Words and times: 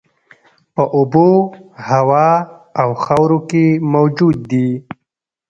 په 0.75 0.83
اوبو، 0.95 1.29
هوا 1.89 2.29
او 2.81 2.89
خاورو 3.03 3.39
کې 3.49 3.65
موجود 3.93 4.37
دي. 4.51 4.67